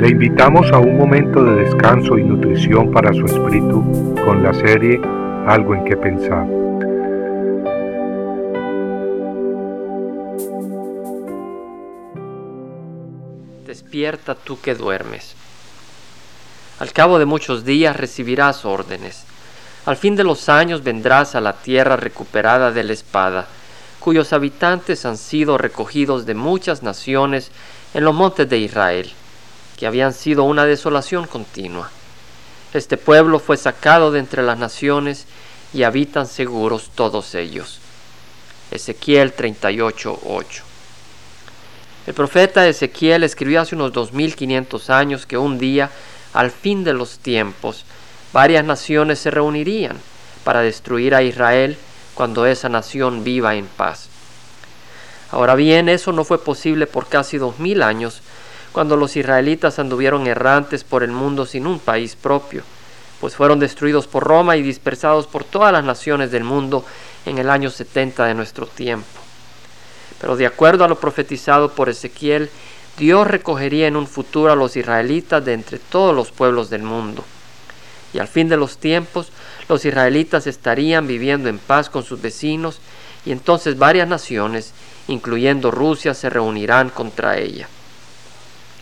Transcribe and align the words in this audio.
Le 0.00 0.08
invitamos 0.08 0.72
a 0.72 0.78
un 0.78 0.96
momento 0.96 1.44
de 1.44 1.64
descanso 1.64 2.16
y 2.16 2.24
nutrición 2.24 2.90
para 2.90 3.12
su 3.12 3.26
espíritu 3.26 4.14
con 4.24 4.42
la 4.42 4.54
serie 4.54 4.98
Algo 5.46 5.74
en 5.74 5.84
que 5.84 5.94
pensar. 5.94 6.46
Despierta 13.66 14.34
tú 14.36 14.58
que 14.62 14.74
duermes. 14.74 15.34
Al 16.78 16.94
cabo 16.94 17.18
de 17.18 17.26
muchos 17.26 17.66
días 17.66 17.94
recibirás 17.94 18.64
órdenes. 18.64 19.26
Al 19.84 19.98
fin 19.98 20.16
de 20.16 20.24
los 20.24 20.48
años 20.48 20.82
vendrás 20.82 21.34
a 21.34 21.42
la 21.42 21.52
tierra 21.52 21.96
recuperada 21.96 22.72
de 22.72 22.84
la 22.84 22.94
espada, 22.94 23.48
cuyos 23.98 24.32
habitantes 24.32 25.04
han 25.04 25.18
sido 25.18 25.58
recogidos 25.58 26.24
de 26.24 26.32
muchas 26.32 26.82
naciones 26.82 27.50
en 27.92 28.04
los 28.04 28.14
montes 28.14 28.48
de 28.48 28.56
Israel 28.56 29.12
que 29.80 29.86
habían 29.86 30.12
sido 30.12 30.44
una 30.44 30.66
desolación 30.66 31.26
continua. 31.26 31.90
Este 32.74 32.98
pueblo 32.98 33.38
fue 33.38 33.56
sacado 33.56 34.12
de 34.12 34.18
entre 34.18 34.42
las 34.42 34.58
naciones 34.58 35.24
y 35.72 35.84
habitan 35.84 36.26
seguros 36.26 36.90
todos 36.94 37.34
ellos. 37.34 37.80
Ezequiel 38.70 39.34
38:8. 39.34 40.62
El 42.06 42.12
profeta 42.12 42.68
Ezequiel 42.68 43.24
escribió 43.24 43.62
hace 43.62 43.74
unos 43.74 43.94
2500 43.94 44.90
años 44.90 45.24
que 45.24 45.38
un 45.38 45.58
día, 45.58 45.90
al 46.34 46.50
fin 46.50 46.84
de 46.84 46.92
los 46.92 47.18
tiempos, 47.18 47.86
varias 48.34 48.66
naciones 48.66 49.18
se 49.18 49.30
reunirían 49.30 49.96
para 50.44 50.60
destruir 50.60 51.14
a 51.14 51.22
Israel 51.22 51.78
cuando 52.12 52.44
esa 52.44 52.68
nación 52.68 53.24
viva 53.24 53.54
en 53.54 53.66
paz. 53.66 54.10
Ahora 55.30 55.54
bien, 55.54 55.88
eso 55.88 56.12
no 56.12 56.24
fue 56.24 56.44
posible 56.44 56.86
por 56.86 57.06
casi 57.08 57.38
dos 57.38 57.58
mil 57.58 57.82
años 57.82 58.20
cuando 58.72 58.96
los 58.96 59.16
israelitas 59.16 59.78
anduvieron 59.78 60.26
errantes 60.26 60.84
por 60.84 61.02
el 61.02 61.10
mundo 61.10 61.46
sin 61.46 61.66
un 61.66 61.80
país 61.80 62.14
propio, 62.14 62.62
pues 63.20 63.34
fueron 63.34 63.58
destruidos 63.58 64.06
por 64.06 64.24
Roma 64.24 64.56
y 64.56 64.62
dispersados 64.62 65.26
por 65.26 65.44
todas 65.44 65.72
las 65.72 65.84
naciones 65.84 66.30
del 66.30 66.44
mundo 66.44 66.84
en 67.26 67.38
el 67.38 67.50
año 67.50 67.70
70 67.70 68.24
de 68.24 68.34
nuestro 68.34 68.66
tiempo. 68.66 69.06
Pero 70.20 70.36
de 70.36 70.46
acuerdo 70.46 70.84
a 70.84 70.88
lo 70.88 71.00
profetizado 71.00 71.72
por 71.72 71.88
Ezequiel, 71.88 72.50
Dios 72.96 73.26
recogería 73.26 73.86
en 73.86 73.96
un 73.96 74.06
futuro 74.06 74.52
a 74.52 74.56
los 74.56 74.76
israelitas 74.76 75.44
de 75.44 75.54
entre 75.54 75.78
todos 75.78 76.14
los 76.14 76.30
pueblos 76.30 76.70
del 76.70 76.82
mundo. 76.82 77.24
Y 78.12 78.18
al 78.18 78.28
fin 78.28 78.48
de 78.48 78.56
los 78.56 78.78
tiempos, 78.78 79.30
los 79.68 79.84
israelitas 79.84 80.46
estarían 80.46 81.06
viviendo 81.06 81.48
en 81.48 81.58
paz 81.58 81.88
con 81.88 82.02
sus 82.02 82.20
vecinos 82.20 82.80
y 83.24 83.32
entonces 83.32 83.78
varias 83.78 84.08
naciones, 84.08 84.72
incluyendo 85.08 85.70
Rusia, 85.70 86.14
se 86.14 86.28
reunirán 86.30 86.90
contra 86.90 87.38
ella. 87.38 87.68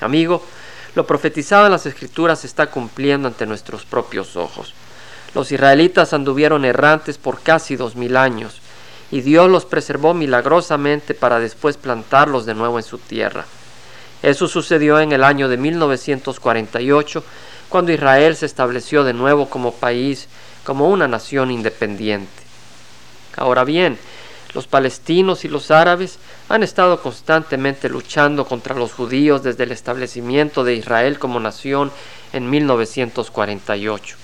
Amigo, 0.01 0.43
lo 0.95 1.07
profetizado 1.07 1.67
en 1.67 1.73
las 1.73 1.87
escrituras 1.87 2.41
se 2.41 2.47
está 2.47 2.67
cumpliendo 2.69 3.29
ante 3.29 3.47
nuestros 3.47 3.85
propios 3.85 4.37
ojos. 4.37 4.75
Los 5.35 5.53
israelitas 5.53 6.13
anduvieron 6.13 6.65
errantes 6.65 7.19
por 7.19 7.41
casi 7.41 7.77
dos 7.77 7.97
mil 7.97 8.17
años, 8.17 8.61
y 9.11 9.21
Dios 9.21 9.51
los 9.51 9.65
preservó 9.65 10.15
milagrosamente 10.15 11.15
para 11.15 11.39
después 11.39 11.77
plantarlos 11.77 12.47
de 12.47 12.55
nuevo 12.55 12.79
en 12.79 12.85
su 12.85 12.99
tierra. 12.99 13.47
Eso 14.23 14.49
sucedió 14.49 14.99
en 15.01 15.13
el 15.13 15.23
año 15.23 15.49
de 15.49 15.57
1948, 15.57 17.25
cuando 17.69 17.93
Israel 17.93 18.35
se 18.37 18.47
estableció 18.47 19.05
de 19.05 19.13
nuevo 19.13 19.49
como 19.49 19.75
país, 19.75 20.29
como 20.65 20.89
una 20.89 21.07
nación 21.07 21.51
independiente. 21.51 22.43
Ahora 23.37 23.65
bien, 23.65 23.99
los 24.59 24.67
palestinos 24.67 25.45
y 25.45 25.49
los 25.49 25.71
árabes 25.71 26.19
han 26.49 26.65
estado 26.65 27.01
constantemente 27.01 27.89
luchando 27.89 28.45
contra 28.45 28.75
los 28.75 28.93
judíos 28.93 29.45
desde 29.45 29.63
el 29.63 29.71
establecimiento 29.71 30.65
de 30.65 30.75
Israel 30.75 31.21
como 31.21 31.39
nación 31.39 31.93
en 32.33 32.51
1948. 32.51 34.17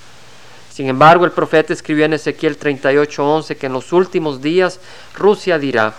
Sin 0.73 0.89
embargo, 0.89 1.25
el 1.25 1.31
profeta 1.31 1.73
escribió 1.73 2.05
en 2.05 2.15
Ezequiel 2.15 2.59
38:11 2.59 3.57
que 3.57 3.67
en 3.67 3.75
los 3.75 3.92
últimos 3.92 4.42
días 4.42 4.81
Rusia 5.14 5.57
dirá, 5.57 5.95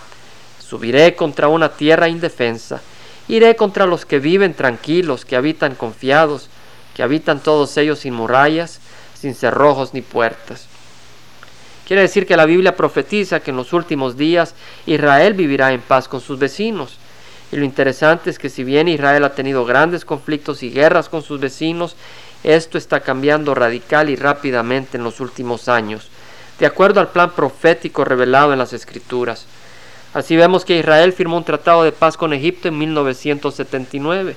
subiré 0.60 1.16
contra 1.16 1.48
una 1.48 1.70
tierra 1.70 2.10
indefensa, 2.10 2.82
iré 3.28 3.56
contra 3.56 3.86
los 3.86 4.04
que 4.04 4.18
viven 4.18 4.52
tranquilos, 4.52 5.24
que 5.24 5.36
habitan 5.36 5.74
confiados, 5.74 6.50
que 6.94 7.02
habitan 7.02 7.40
todos 7.40 7.74
ellos 7.78 8.00
sin 8.00 8.12
murallas, 8.12 8.80
sin 9.18 9.34
cerrojos 9.34 9.94
ni 9.94 10.02
puertas. 10.02 10.66
Quiere 11.86 12.02
decir 12.02 12.26
que 12.26 12.36
la 12.36 12.46
Biblia 12.46 12.74
profetiza 12.74 13.38
que 13.38 13.52
en 13.52 13.56
los 13.56 13.72
últimos 13.72 14.16
días 14.16 14.56
Israel 14.86 15.34
vivirá 15.34 15.72
en 15.72 15.80
paz 15.80 16.08
con 16.08 16.20
sus 16.20 16.36
vecinos. 16.36 16.98
Y 17.52 17.56
lo 17.56 17.64
interesante 17.64 18.28
es 18.28 18.40
que 18.40 18.48
si 18.48 18.64
bien 18.64 18.88
Israel 18.88 19.22
ha 19.22 19.36
tenido 19.36 19.64
grandes 19.64 20.04
conflictos 20.04 20.64
y 20.64 20.70
guerras 20.70 21.08
con 21.08 21.22
sus 21.22 21.38
vecinos, 21.38 21.94
esto 22.42 22.76
está 22.76 22.98
cambiando 22.98 23.54
radical 23.54 24.10
y 24.10 24.16
rápidamente 24.16 24.96
en 24.96 25.04
los 25.04 25.20
últimos 25.20 25.68
años, 25.68 26.08
de 26.58 26.66
acuerdo 26.66 26.98
al 26.98 27.10
plan 27.10 27.30
profético 27.30 28.04
revelado 28.04 28.52
en 28.52 28.58
las 28.58 28.72
Escrituras. 28.72 29.46
Así 30.12 30.34
vemos 30.34 30.64
que 30.64 30.78
Israel 30.78 31.12
firmó 31.12 31.36
un 31.36 31.44
tratado 31.44 31.84
de 31.84 31.92
paz 31.92 32.16
con 32.16 32.32
Egipto 32.32 32.66
en 32.66 32.78
1979. 32.78 34.34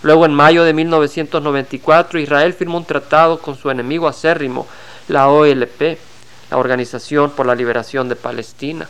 Luego, 0.00 0.24
en 0.24 0.32
mayo 0.32 0.64
de 0.64 0.72
1994, 0.72 2.18
Israel 2.18 2.54
firmó 2.54 2.78
un 2.78 2.86
tratado 2.86 3.40
con 3.40 3.58
su 3.58 3.68
enemigo 3.70 4.08
acérrimo, 4.08 4.66
la 5.08 5.28
OLP 5.28 6.07
la 6.50 6.56
Organización 6.56 7.30
por 7.30 7.46
la 7.46 7.54
Liberación 7.54 8.08
de 8.08 8.16
Palestina. 8.16 8.88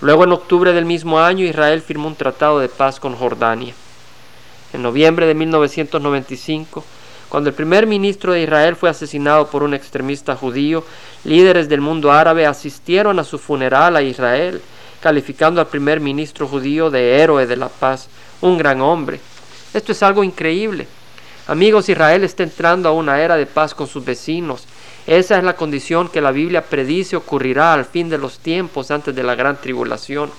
Luego, 0.00 0.24
en 0.24 0.32
octubre 0.32 0.72
del 0.72 0.84
mismo 0.84 1.20
año, 1.20 1.44
Israel 1.44 1.80
firmó 1.80 2.08
un 2.08 2.16
tratado 2.16 2.58
de 2.58 2.68
paz 2.68 3.00
con 3.00 3.14
Jordania. 3.14 3.74
En 4.72 4.82
noviembre 4.82 5.26
de 5.26 5.34
1995, 5.34 6.84
cuando 7.28 7.50
el 7.50 7.54
primer 7.54 7.86
ministro 7.86 8.32
de 8.32 8.42
Israel 8.42 8.76
fue 8.76 8.90
asesinado 8.90 9.48
por 9.48 9.62
un 9.62 9.74
extremista 9.74 10.36
judío, 10.36 10.84
líderes 11.24 11.68
del 11.68 11.80
mundo 11.80 12.12
árabe 12.12 12.46
asistieron 12.46 13.18
a 13.18 13.24
su 13.24 13.38
funeral 13.38 13.96
a 13.96 14.02
Israel, 14.02 14.60
calificando 15.00 15.60
al 15.60 15.68
primer 15.68 16.00
ministro 16.00 16.46
judío 16.48 16.90
de 16.90 17.20
héroe 17.20 17.46
de 17.46 17.56
la 17.56 17.68
paz, 17.68 18.08
un 18.40 18.58
gran 18.58 18.80
hombre. 18.80 19.20
Esto 19.72 19.92
es 19.92 20.02
algo 20.02 20.22
increíble. 20.22 20.86
Amigos, 21.46 21.88
Israel 21.88 22.24
está 22.24 22.42
entrando 22.42 22.88
a 22.88 22.92
una 22.92 23.20
era 23.20 23.36
de 23.36 23.46
paz 23.46 23.74
con 23.74 23.86
sus 23.86 24.04
vecinos, 24.04 24.66
esa 25.06 25.36
es 25.36 25.44
la 25.44 25.56
condición 25.56 26.08
que 26.08 26.22
la 26.22 26.30
Biblia 26.30 26.64
predice 26.64 27.16
ocurrirá 27.16 27.74
al 27.74 27.84
fin 27.84 28.08
de 28.08 28.16
los 28.16 28.38
tiempos 28.38 28.90
antes 28.90 29.14
de 29.14 29.22
la 29.22 29.34
gran 29.34 29.60
tribulación. 29.60 30.30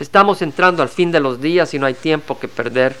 Estamos 0.00 0.42
entrando 0.42 0.82
al 0.82 0.88
fin 0.88 1.12
de 1.12 1.20
los 1.20 1.40
días 1.40 1.72
y 1.74 1.78
no 1.78 1.86
hay 1.86 1.94
tiempo 1.94 2.40
que 2.40 2.48
perder. 2.48 2.96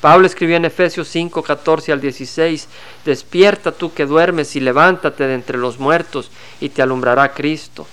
Pablo 0.00 0.28
escribió 0.28 0.56
en 0.56 0.64
Efesios 0.64 1.08
5, 1.08 1.42
14 1.42 1.90
al 1.90 2.00
16, 2.00 2.68
Despierta 3.04 3.72
tú 3.72 3.92
que 3.92 4.06
duermes 4.06 4.54
y 4.54 4.60
levántate 4.60 5.26
de 5.26 5.34
entre 5.34 5.58
los 5.58 5.80
muertos 5.80 6.30
y 6.60 6.68
te 6.68 6.82
alumbrará 6.82 7.32
Cristo. 7.32 7.84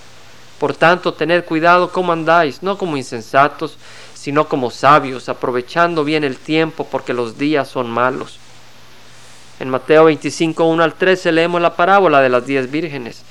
Por 0.59 0.75
tanto, 0.75 1.15
tened 1.15 1.43
cuidado 1.43 1.91
cómo 1.91 2.13
andáis, 2.13 2.61
no 2.61 2.77
como 2.77 2.97
insensatos, 2.97 3.77
sino 4.13 4.47
como 4.47 4.69
sabios, 4.69 5.27
aprovechando 5.27 6.03
bien 6.03 6.23
el 6.23 6.37
tiempo 6.37 6.87
porque 6.89 7.13
los 7.13 7.39
días 7.39 7.67
son 7.67 7.89
malos. 7.89 8.39
En 9.59 9.69
Mateo 9.69 10.05
25, 10.05 10.65
1 10.65 10.83
al 10.83 10.93
13 10.95 11.31
leemos 11.31 11.61
la 11.61 11.75
parábola 11.75 12.21
de 12.21 12.29
las 12.29 12.45
diez 12.45 12.69
vírgenes. 12.69 13.21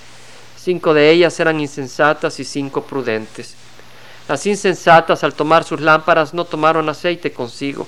Cinco 0.56 0.94
de 0.94 1.10
ellas 1.10 1.38
eran 1.40 1.60
insensatas 1.60 2.40
y 2.40 2.44
cinco 2.44 2.84
prudentes. 2.84 3.54
Las 4.26 4.46
insensatas 4.46 5.22
al 5.22 5.34
tomar 5.34 5.64
sus 5.64 5.80
lámparas 5.80 6.32
no 6.32 6.46
tomaron 6.46 6.88
aceite 6.88 7.32
consigo, 7.32 7.86